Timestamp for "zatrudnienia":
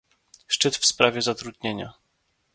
1.21-1.93